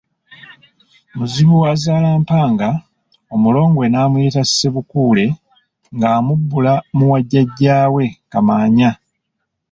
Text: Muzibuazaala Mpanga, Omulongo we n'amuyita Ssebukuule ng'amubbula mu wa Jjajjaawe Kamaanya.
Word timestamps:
Muzibuazaala 1.17 2.09
Mpanga, 2.21 2.69
Omulongo 3.33 3.77
we 3.81 3.87
n'amuyita 3.91 4.41
Ssebukuule 4.45 5.25
ng'amubbula 5.95 6.73
mu 6.97 7.05
wa 7.11 7.19
Jjajjaawe 7.23 8.03
Kamaanya. 8.31 8.91